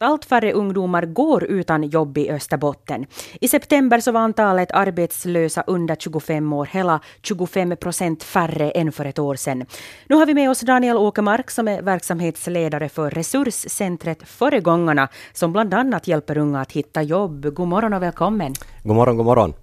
Allt 0.00 0.24
färre 0.24 0.52
ungdomar 0.52 1.02
går 1.02 1.44
utan 1.44 1.88
jobb 1.88 2.18
i 2.18 2.30
Österbotten. 2.30 3.06
I 3.40 3.48
september 3.48 4.00
så 4.00 4.12
var 4.12 4.20
antalet 4.20 4.72
arbetslösa 4.72 5.64
under 5.66 5.96
25 5.96 6.52
år 6.52 6.66
hela 6.66 7.00
25 7.22 7.76
procent 7.76 8.22
färre 8.22 8.70
än 8.70 8.92
för 8.92 9.04
ett 9.04 9.18
år 9.18 9.34
sedan. 9.34 9.66
Nu 10.06 10.16
har 10.16 10.26
vi 10.26 10.34
med 10.34 10.50
oss 10.50 10.60
Daniel 10.60 10.96
Åkermark 10.96 11.50
som 11.50 11.68
är 11.68 11.82
verksamhetsledare 11.82 12.88
för 12.88 13.10
resurscentret 13.10 14.28
Föregångarna 14.28 15.08
som 15.32 15.52
bland 15.52 15.74
annat 15.74 16.08
hjälper 16.08 16.38
unga 16.38 16.60
att 16.60 16.72
hitta 16.72 17.02
jobb. 17.02 17.54
God 17.54 17.68
morgon 17.68 17.92
och 17.94 18.02
välkommen. 18.02 18.54
God 18.82 18.96
morgon, 18.96 19.16
god 19.16 19.26
morgon. 19.26 19.54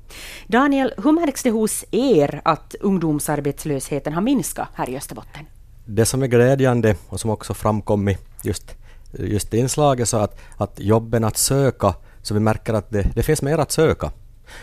Daniel, 0.47 0.93
hur 1.03 1.11
märks 1.11 1.43
det 1.43 1.51
hos 1.51 1.85
er 1.91 2.41
att 2.45 2.75
ungdomsarbetslösheten 2.79 4.13
har 4.13 4.21
minskat 4.21 4.69
här 4.73 4.89
i 4.89 4.97
Österbotten? 4.97 5.45
Det 5.85 6.05
som 6.05 6.23
är 6.23 6.27
glädjande 6.27 6.95
och 7.09 7.19
som 7.19 7.29
också 7.29 7.53
framkommit 7.53 8.19
just 8.43 8.84
just 9.19 9.53
inslaget 9.53 10.09
så 10.09 10.17
att, 10.17 10.39
att 10.57 10.79
jobben 10.79 11.23
att 11.23 11.37
söka, 11.37 11.93
så 12.21 12.33
vi 12.33 12.39
märker 12.39 12.73
att 12.73 12.89
det, 12.89 13.07
det 13.15 13.23
finns 13.23 13.41
mer 13.41 13.57
att 13.57 13.71
söka. 13.71 14.11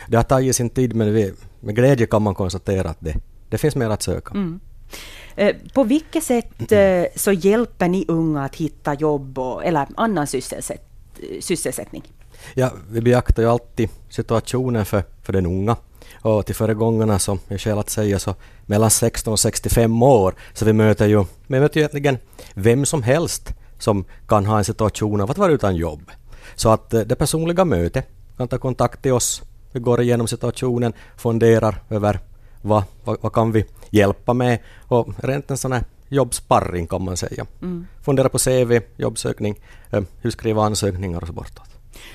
Det 0.08 0.16
har 0.16 0.24
tagit 0.24 0.56
sin 0.56 0.70
tid 0.70 0.94
men 0.94 1.12
vi, 1.12 1.32
med 1.60 1.74
glädje 1.76 2.06
kan 2.06 2.22
man 2.22 2.34
konstatera 2.34 2.90
att 2.90 3.00
det, 3.00 3.14
det 3.48 3.58
finns 3.58 3.76
mer 3.76 3.90
att 3.90 4.02
söka. 4.02 4.34
Mm. 4.34 4.60
Eh, 5.36 5.56
på 5.74 5.84
vilket 5.84 6.24
sätt 6.24 6.72
eh, 6.72 7.04
så 7.16 7.32
hjälper 7.32 7.88
ni 7.88 8.04
unga 8.08 8.44
att 8.44 8.56
hitta 8.56 8.94
jobb 8.94 9.38
och, 9.38 9.64
eller 9.64 9.86
annan 9.96 10.26
sysselsätt, 10.26 10.84
sysselsättning? 11.40 12.02
Ja, 12.54 12.70
vi 12.90 13.00
beaktar 13.00 13.42
ju 13.42 13.48
alltid 13.48 13.88
situationen 14.08 14.84
för, 14.84 15.02
för 15.22 15.32
den 15.32 15.46
unga. 15.46 15.76
Och 16.22 16.46
till 16.46 16.54
föregångarna 16.54 17.18
som 17.18 17.38
är 17.48 17.58
skäl 17.58 17.78
att 17.78 17.90
säga 17.90 18.18
så 18.18 18.34
mellan 18.66 18.90
16 18.90 19.32
och 19.32 19.40
65 19.40 20.02
år, 20.02 20.34
så 20.54 20.64
vi 20.64 20.72
möter 20.72 21.06
ju, 21.06 21.24
vi 21.46 21.60
möter 21.60 21.80
ju 21.80 21.80
egentligen 21.80 22.18
vem 22.54 22.86
som 22.86 23.02
helst 23.02 23.54
som 23.82 24.04
kan 24.26 24.46
ha 24.46 24.58
en 24.58 24.64
situation 24.64 25.20
av 25.20 25.30
att 25.30 25.38
vara 25.38 25.52
utan 25.52 25.76
jobb. 25.76 26.10
Så 26.54 26.70
att 26.70 26.94
eh, 26.94 27.00
det 27.00 27.14
personliga 27.14 27.64
mötet 27.64 28.08
kan 28.36 28.48
ta 28.48 28.58
kontakt 28.58 29.02
till 29.02 29.12
oss. 29.12 29.42
Vi 29.72 29.80
går 29.80 30.00
igenom 30.00 30.26
situationen, 30.26 30.92
funderar 31.16 31.82
över 31.90 32.20
vad, 32.62 32.84
vad, 33.04 33.16
vad 33.20 33.32
kan 33.32 33.52
vi 33.52 33.64
hjälpa 33.90 34.34
med 34.34 34.58
och 34.88 35.08
rent 35.16 35.50
en 35.50 35.56
sån 35.56 35.72
här 35.72 35.84
jobbsparring 36.08 36.86
kan 36.86 37.04
man 37.04 37.16
säga. 37.16 37.46
Mm. 37.62 37.86
Fundera 38.04 38.28
på 38.28 38.38
CV, 38.38 38.80
jobbsökning, 38.96 39.60
eh, 39.90 40.02
hur 40.20 40.30
skriva 40.30 40.64
ansökningar 40.64 41.20
och 41.20 41.26
så 41.26 41.32
bortåt. 41.32 41.68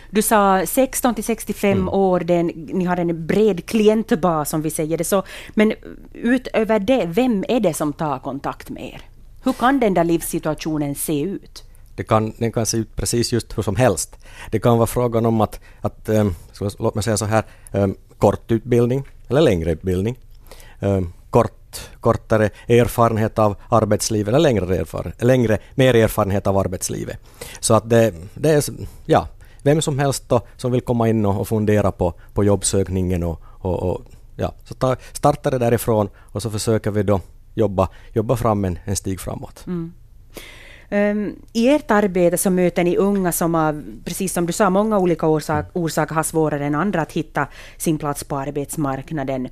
Du 0.09 0.22
sa 0.22 0.66
16 0.66 1.16
till 1.16 1.23
65 1.23 1.72
mm. 1.72 1.89
år, 1.89 2.19
den, 2.19 2.47
ni 2.47 2.86
har 2.86 2.97
en 2.97 3.28
bred 3.28 3.66
klientbas 3.66 4.50
som 4.50 4.61
vi 4.61 4.69
säger 4.69 4.97
det 4.97 5.03
så. 5.03 5.23
Men 5.50 5.73
utöver 6.13 6.80
det, 6.80 7.06
vem 7.06 7.45
är 7.47 7.59
det 7.59 7.73
som 7.73 7.94
tar 7.94 8.19
kontakt 8.19 8.69
med 8.69 8.84
er? 8.84 9.02
Hur 9.44 9.53
kan 9.53 9.80
den 9.80 9.94
där 9.94 10.03
livssituationen 10.03 10.95
se 10.95 11.22
ut? 11.22 11.63
Det 11.98 12.03
kan, 12.03 12.34
den 12.38 12.52
kan 12.52 12.66
se 12.66 12.78
ut 12.78 12.95
precis 12.95 13.34
just 13.34 13.58
hur 13.58 13.64
som 13.64 13.76
helst. 13.76 14.17
Det 14.52 14.59
kan 14.59 14.78
vara 14.78 14.88
frågan 14.88 15.26
om 15.26 15.42
att, 15.42 15.59
att 15.81 16.09
ähm, 16.09 16.36
låt 16.80 16.95
mig 16.95 17.03
säga 17.03 17.17
så 17.17 17.26
här, 17.26 17.44
ehm, 17.72 17.84
äm, 17.84 17.95
kort 18.17 18.52
utbildning 18.52 19.03
eller 19.28 19.42
längre 19.42 19.72
utbildning. 19.72 20.20
Äm, 20.80 21.14
kort, 21.30 21.90
kortare 22.00 22.50
erfarenhet 22.68 23.40
av 23.40 23.56
arbetslivet 23.70 24.28
eller 24.28 24.40
längre, 24.40 24.78
erfaren, 24.78 25.14
längre, 25.20 25.58
mer 25.75 25.94
erfarenhet 25.94 26.48
av 26.48 26.58
arbetslivet. 26.58 27.18
Så 27.59 27.73
att 27.73 27.90
det, 27.90 28.14
det 28.34 28.50
är, 28.50 28.64
ja, 29.06 29.28
vem 29.64 29.81
som 29.81 30.00
helst 30.00 30.30
då, 30.30 30.42
som 30.58 30.72
vill 30.72 30.81
komma 30.81 31.09
in 31.09 31.25
och, 31.25 31.42
och 31.42 31.48
fundera 31.48 31.92
på, 31.92 32.14
på 32.34 32.44
jobbsökningen 32.44 33.23
och, 33.23 33.42
och, 33.44 33.84
och 33.84 34.02
ja, 34.36 34.53
så 34.64 34.73
ta, 34.73 34.95
startar 35.14 35.52
det 35.52 35.58
därifrån 35.58 36.09
och 36.18 36.42
så 36.42 36.50
försöker 36.50 36.92
vi 36.92 37.03
då 37.03 37.22
jobba, 37.53 37.90
jobba 38.14 38.36
fram 38.36 38.66
en, 38.66 38.80
en 38.86 38.95
stig 38.95 39.20
framåt. 39.20 39.64
Mm. 39.68 39.94
I 40.89 40.95
ehm, 40.95 41.35
ert 41.53 41.91
arbete 41.91 42.38
så 42.38 42.49
möter 42.49 42.83
ni 42.83 42.97
unga 42.97 43.31
som 43.31 43.55
av, 43.55 43.83
precis 44.05 44.33
som 44.33 44.45
du 44.45 44.53
sa, 44.53 44.69
många 44.69 44.99
olika 44.99 45.27
orsak, 45.27 45.66
orsaker 45.73 46.16
har 46.16 46.23
svårare 46.23 46.66
än 46.66 46.75
andra 46.75 47.02
att 47.02 47.11
hitta 47.11 47.47
sin 47.77 47.97
plats 47.97 48.23
på 48.23 48.38
arbetsmarknaden. 48.38 49.49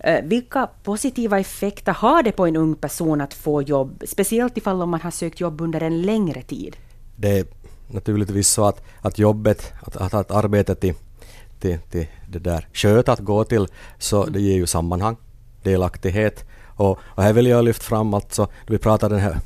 Ehm, 0.00 0.28
vilka 0.28 0.68
positiva 0.84 1.38
effekter 1.38 1.92
har 1.92 2.22
det 2.22 2.32
på 2.32 2.46
en 2.46 2.56
ung 2.56 2.74
person 2.74 3.20
att 3.20 3.34
få 3.34 3.62
jobb, 3.62 4.02
speciellt 4.06 4.56
ifall 4.56 4.86
man 4.86 5.00
har 5.00 5.10
sökt 5.10 5.40
jobb 5.40 5.60
under 5.60 5.82
en 5.82 6.02
längre 6.02 6.42
tid? 6.42 6.76
Det 7.16 7.38
är 7.38 7.46
naturligtvis 7.86 8.48
så 8.48 8.64
att, 8.64 8.82
att 9.00 9.18
jobbet, 9.18 9.72
att, 9.80 9.96
att, 9.96 10.14
att 10.14 10.30
arbetet 10.30 10.84
i, 10.84 10.94
till, 11.60 11.78
till 11.78 12.06
det 12.28 12.38
där 12.38 12.68
sköt 12.72 13.08
att 13.08 13.20
gå 13.20 13.44
till, 13.44 13.66
så 13.98 14.24
det 14.24 14.40
ger 14.40 14.54
ju 14.54 14.66
sammanhang, 14.66 15.16
delaktighet 15.62 16.44
och, 16.78 16.98
och 17.04 17.22
här 17.22 17.32
vill 17.32 17.46
jag 17.46 17.64
lyfta 17.64 17.82
fram 17.82 18.14
alltså, 18.14 18.48
vi 18.66 18.78
pratar 18.78 19.08
den 19.08 19.18
här 19.18 19.36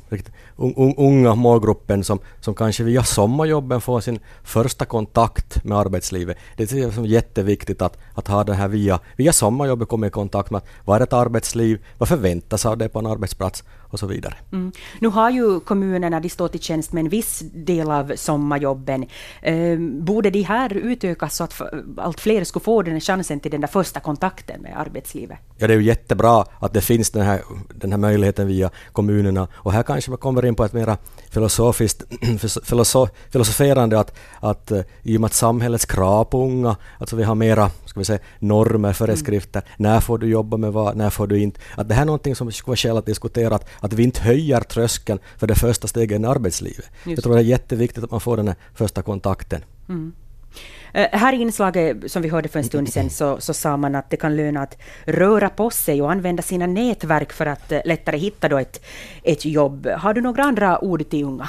unga 0.97 1.35
målgruppen 1.35 2.05
som, 2.05 2.19
som 2.41 2.55
kanske 2.55 2.85
via 2.85 3.05
sommarjobben 3.05 3.81
får 3.81 4.01
sin 4.01 4.21
första 4.43 4.85
kontakt 4.85 5.65
med 5.65 5.79
arbetslivet. 5.79 6.37
Det 6.57 6.73
är 6.73 6.91
som 6.91 7.07
jätteviktigt 7.07 7.83
att, 7.83 7.99
att 8.15 8.29
ha 8.29 8.45
det 8.45 8.55
här 8.55 8.69
via, 8.69 9.01
via 9.17 9.33
sommarjobbet 9.33 9.89
komma 9.89 10.07
i 10.07 10.11
kontakt 10.11 10.51
med 10.51 10.61
vad 10.85 11.01
är 11.01 11.05
ett 11.05 11.13
arbetsliv, 11.13 11.85
vad 11.99 12.09
förväntas 12.09 12.67
av 12.67 12.79
det 12.79 12.89
på 12.89 12.99
en 12.99 13.07
arbetsplats 13.07 13.65
och 13.93 13.99
så 13.99 14.07
vidare. 14.07 14.35
Mm. 14.53 14.73
Nu 15.01 15.09
har 15.09 15.31
ju 15.31 15.61
kommunerna, 15.61 16.21
de 16.21 16.29
står 16.29 16.49
till 16.49 16.61
tjänst 16.61 16.93
med 16.93 17.05
en 17.05 17.09
viss 17.09 17.43
del 17.55 17.91
av 17.91 18.13
sommarjobben. 18.17 19.07
Eh, 19.43 19.79
borde 19.79 20.31
de 20.31 20.43
här 20.43 20.73
utökas 20.77 21.37
så 21.37 21.45
att 21.45 21.63
allt 21.97 22.21
fler 22.21 22.45
skulle 22.45 22.65
få 22.65 22.83
den 22.83 23.01
chansen 23.01 23.41
till 23.41 23.51
den 23.51 23.61
där 23.61 23.69
första 23.69 24.01
kontakten 24.01 24.63
med 24.63 24.81
arbetslivet? 24.81 25.39
Ja, 25.57 25.67
det 25.67 25.75
är 25.75 25.79
ju 25.79 25.85
jättebra 25.85 26.45
att 26.59 26.75
det 26.75 26.81
finns 26.81 27.11
den 27.11 27.22
här, 27.25 27.43
den 27.75 27.93
här 27.93 27.99
möjligheten 27.99 28.47
via 28.47 28.71
kommunerna. 28.93 29.49
Och 29.53 29.73
här 29.73 29.83
kanske 29.83 30.11
man 30.11 30.19
kommer 30.19 30.47
in 30.47 30.55
på 30.55 30.65
ett 30.65 30.73
mera 30.73 30.97
filosofiskt 31.31 32.03
filosoferande 33.31 34.01
att, 34.01 34.15
att 34.41 34.73
uh, 34.73 34.81
i 35.03 35.17
och 35.17 35.21
med 35.21 35.27
att 35.27 35.35
samhällets 35.35 35.85
krav 35.85 36.25
på 36.25 36.45
unga, 36.45 36.77
alltså 36.99 37.17
vi 37.17 37.23
har 37.23 37.35
mera 37.35 37.71
ska 37.85 38.01
vi 38.01 38.05
säga, 38.05 38.19
normer, 38.39 38.93
föreskrifter, 38.93 39.61
mm. 39.61 39.73
när 39.77 40.01
får 40.01 40.19
du 40.19 40.27
jobba 40.29 40.57
med 40.57 40.73
vad, 40.73 40.97
när 40.97 41.11
får 41.11 41.27
du 41.27 41.39
inte. 41.39 41.61
Att 41.77 41.89
det 41.89 41.95
här 41.95 42.03
är 42.03 42.07
någonting 42.07 42.37
som 42.37 42.53
skulle 42.53 42.71
vara 42.71 42.77
skäl 42.77 42.97
att 42.97 43.07
diskutera, 43.07 43.55
att, 43.55 43.69
att 43.81 43.93
vi 43.93 44.03
inte 44.03 44.21
höjer 44.21 44.61
tröskeln 44.61 45.19
för 45.37 45.47
det 45.47 45.55
första 45.55 45.89
steget 45.89 46.21
i 46.21 46.25
arbetslivet. 46.25 46.91
Just. 47.05 47.17
Jag 47.17 47.23
tror 47.23 47.35
det 47.35 47.41
är 47.41 47.45
jätteviktigt 47.45 48.05
att 48.05 48.11
man 48.11 48.21
får 48.21 48.37
den 48.37 48.49
här 48.49 48.57
första 48.75 49.03
kontakten. 49.03 49.65
Mm. 49.89 50.13
Uh, 50.95 51.07
här 51.13 51.33
i 51.33 51.37
inslaget 51.37 52.13
som 52.13 52.23
vi 52.23 52.29
hörde 52.29 52.49
för 52.49 52.59
en 52.59 52.65
stund 52.65 52.93
sedan 52.93 53.11
så, 53.11 53.41
så 53.41 53.55
sa 53.55 53.77
man 53.77 53.95
att 53.95 54.11
det 54.11 54.17
kan 54.17 54.37
löna 54.37 54.63
att 54.63 54.79
röra 55.05 55.49
på 55.49 55.71
sig 55.71 56.03
och 56.03 56.11
använda 56.11 56.43
sina 56.43 56.67
nätverk 56.67 57.33
för 57.33 57.47
att 57.47 57.73
uh, 57.73 57.79
lättare 57.85 58.19
hitta 58.19 58.49
då 58.49 58.59
ett, 58.59 58.85
ett 59.23 59.45
jobb. 59.45 59.87
Har 59.87 60.15
du 60.15 60.21
några 60.21 60.43
andra 60.43 60.85
ord 60.85 61.11
till 61.11 61.25
unga? 61.25 61.49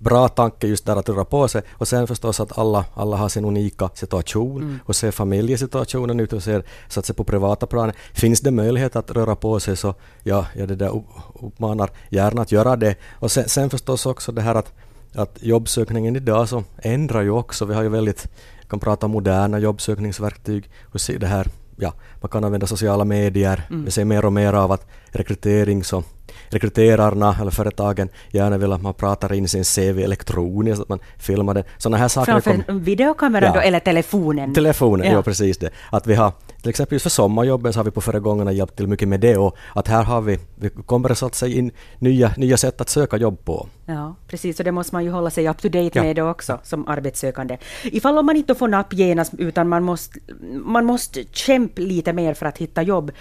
bra 0.00 0.28
tanke 0.28 0.66
just 0.66 0.86
där 0.86 0.96
att 0.96 1.08
röra 1.08 1.24
på 1.24 1.48
sig 1.48 1.62
och 1.70 1.88
sen 1.88 2.06
förstås 2.06 2.40
att 2.40 2.58
alla, 2.58 2.84
alla 2.94 3.16
har 3.16 3.28
sin 3.28 3.44
unika 3.44 3.90
situation 3.94 4.62
mm. 4.62 4.78
och 4.84 4.96
ser 4.96 5.10
familjesituationen 5.10 6.20
ut 6.20 6.32
och 6.32 6.42
ser 6.42 6.64
så 6.88 7.00
att 7.00 7.06
säga 7.06 7.14
på 7.14 7.24
privata 7.24 7.66
planet. 7.66 7.96
Finns 8.12 8.40
det 8.40 8.50
möjlighet 8.50 8.96
att 8.96 9.10
röra 9.10 9.36
på 9.36 9.60
sig 9.60 9.76
så 9.76 9.94
ja, 10.22 10.46
jag 10.56 10.68
det 10.68 10.76
där 10.76 11.02
uppmanar 11.42 11.90
gärna 12.08 12.42
att 12.42 12.52
göra 12.52 12.76
det. 12.76 12.96
Och 13.12 13.30
sen, 13.30 13.48
sen 13.48 13.70
förstås 13.70 14.06
också 14.06 14.32
det 14.32 14.42
här 14.42 14.54
att 14.54 14.72
att 15.14 15.38
jobbsökningen 15.40 16.16
idag 16.16 16.48
så 16.48 16.64
ändrar 16.78 17.22
ju 17.22 17.30
också. 17.30 17.64
Vi 17.64 17.74
har 17.74 17.82
ju 17.82 17.88
väldigt, 17.88 18.28
kan 18.68 18.80
prata 18.80 19.06
om 19.06 19.12
moderna 19.12 19.58
jobbsökningsverktyg. 19.58 20.70
Och 20.84 21.00
se 21.00 21.18
det 21.18 21.26
här, 21.26 21.46
ja, 21.76 21.92
man 22.20 22.28
kan 22.28 22.44
använda 22.44 22.66
sociala 22.66 23.04
medier. 23.04 23.66
Mm. 23.70 23.84
Vi 23.84 23.90
ser 23.90 24.04
mer 24.04 24.24
och 24.24 24.32
mer 24.32 24.52
av 24.52 24.72
att 24.72 24.86
rekrytering 25.10 25.84
så 25.84 26.04
rekryterarna 26.48 27.36
eller 27.40 27.50
företagen 27.50 28.08
gärna 28.30 28.58
vill 28.58 28.72
att 28.72 28.82
man 28.82 28.94
pratar 28.94 29.32
in 29.32 29.48
sin 29.48 29.64
CV 29.64 29.98
elektroniskt, 29.98 30.82
att 30.82 30.88
man 30.88 30.98
filmar 31.18 31.54
det. 31.54 31.64
Sådana 31.78 31.96
här 31.96 32.08
saker. 32.08 32.32
Framför 32.32 32.62
kom, 32.62 32.80
videokameran 32.80 33.48
ja, 33.48 33.54
då, 33.54 33.60
eller 33.60 33.80
telefonen? 33.80 34.54
Telefonen, 34.54 35.06
ja. 35.06 35.12
ja. 35.12 35.22
precis 35.22 35.58
det. 35.58 35.70
Att 35.90 36.06
vi 36.06 36.14
har, 36.14 36.32
till 36.62 36.70
exempel 36.70 36.94
just 36.94 37.02
för 37.02 37.10
sommarjobben 37.10 37.72
så 37.72 37.78
har 37.78 37.84
vi 37.84 37.90
på 37.90 38.00
föregångarna 38.00 38.52
hjälpt 38.52 38.76
till 38.76 38.86
mycket 38.86 39.08
med 39.08 39.20
det 39.20 39.36
och 39.36 39.56
att 39.74 39.88
här 39.88 40.02
har 40.02 40.20
vi, 40.20 40.38
vi 40.54 40.70
kommer 40.70 41.14
så 41.14 41.26
att 41.26 41.34
säga 41.34 41.58
in 41.58 41.70
nya, 41.98 42.32
nya 42.36 42.56
sätt 42.56 42.80
att 42.80 42.88
söka 42.88 43.16
jobb 43.16 43.44
på. 43.44 43.68
Ja, 43.86 44.16
precis, 44.26 44.58
och 44.58 44.64
det 44.64 44.72
måste 44.72 44.94
man 44.94 45.04
ju 45.04 45.10
hålla 45.10 45.30
sig 45.30 45.48
up 45.48 45.58
to 45.62 45.68
date 45.68 45.90
ja. 45.92 46.02
med 46.02 46.18
också 46.18 46.58
som 46.62 46.88
arbetssökande. 46.88 47.58
Ifall 47.84 48.24
man 48.24 48.36
inte 48.36 48.54
får 48.54 48.68
napp 48.68 48.94
genast 48.94 49.34
utan 49.38 49.68
man 49.68 49.84
måste, 49.84 50.20
man 50.64 50.84
måste 50.84 51.24
kämpa 51.32 51.82
lite 51.82 52.12
mer 52.12 52.34
för 52.34 52.46
att 52.46 52.58
hitta 52.58 52.82
jobb. 52.82 53.12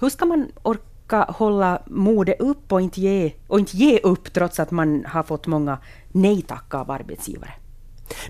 Hur 0.00 0.08
ska 0.08 0.24
man 0.24 0.48
orka 0.62 0.93
orka 1.04 1.32
hålla 1.32 1.82
modet 1.86 2.40
upp 2.40 2.72
och 2.72 2.80
inte, 2.80 3.00
ge, 3.00 3.32
och 3.46 3.58
inte 3.58 3.76
ge 3.76 3.98
upp 3.98 4.32
trots 4.32 4.60
att 4.60 4.70
man 4.70 5.04
har 5.08 5.22
fått 5.22 5.46
många 5.46 5.78
nej 6.12 6.42
tack 6.42 6.74
av 6.74 6.90
arbetsgivare? 6.90 7.52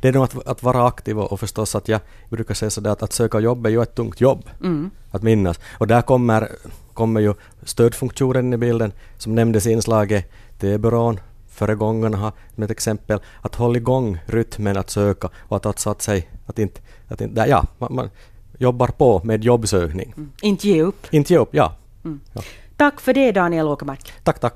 Det 0.01 0.09
är 0.09 0.13
nog 0.13 0.25
att, 0.25 0.47
att 0.47 0.63
vara 0.63 0.87
aktiv 0.87 1.19
och, 1.19 1.33
och 1.33 1.41
förstås 1.41 1.75
att 1.75 1.89
jag 1.89 2.01
brukar 2.31 2.55
säga 2.55 2.71
sådär 2.71 2.91
att, 2.91 3.03
att 3.03 3.13
söka 3.13 3.41
jobb 3.41 3.67
är 3.67 3.71
ju 3.71 3.83
ett 3.83 3.95
tungt 3.95 4.21
jobb. 4.21 4.51
Mm. 4.61 4.91
Att 5.11 5.23
minnas. 5.23 5.61
Och 5.79 5.87
där 5.87 6.03
kommer, 6.03 6.49
kommer 6.95 7.21
ju 7.21 7.35
stödfunktionen 7.63 8.53
i 8.53 8.57
bilden 8.57 8.93
som 9.19 9.35
nämndes 9.35 9.67
i 9.67 9.73
inslaget. 9.73 10.33
Det 10.61 10.73
är 10.73 10.79
byrån, 10.79 11.21
föregångarna 11.49 12.17
har 12.17 12.33
med 12.55 12.65
ett 12.65 12.71
exempel 12.71 13.21
att 13.43 13.55
hålla 13.55 13.77
igång 13.77 14.19
rytmen 14.27 14.77
att 14.77 14.91
söka 14.91 15.31
och 15.49 15.57
att, 15.57 15.67
att 15.67 15.79
så 15.79 15.91
att 15.91 16.03
sig 16.03 16.29
att 16.47 16.59
inte, 16.59 16.81
att 17.09 17.21
inte 17.21 17.45
ja, 17.49 17.67
man, 17.79 17.95
man 17.95 18.11
jobbar 18.59 18.89
på 18.89 19.21
med 19.25 19.45
jobbsökning. 19.45 20.13
Mm. 20.17 20.31
Inte 20.43 20.69
ge 20.69 20.83
upp. 20.83 21.07
Inte 21.11 21.33
ge 21.33 21.39
upp, 21.39 21.55
ja. 21.55 21.73
Mm. 22.05 22.21
ja. 22.33 22.43
Tack 22.77 23.01
för 23.01 23.15
det 23.15 23.33
Daniel 23.33 23.67
Åkermark. 23.67 24.13
Tack, 24.23 24.41
tack. 24.41 24.53